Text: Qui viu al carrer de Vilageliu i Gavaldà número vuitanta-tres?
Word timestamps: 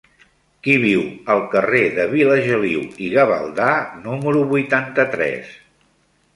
Qui 0.67 0.77
viu 0.83 1.03
al 1.33 1.41
carrer 1.51 1.83
de 1.99 2.07
Vilageliu 2.15 2.87
i 3.09 3.11
Gavaldà 3.19 3.71
número 4.09 4.45
vuitanta-tres? 4.55 5.57